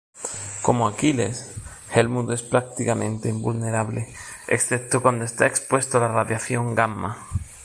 [0.63, 1.53] Como Aquiles,
[1.93, 4.07] Helmut es prácticamente invulnerable,
[4.47, 7.19] excepto cuando está expuesto a la radiación gamma.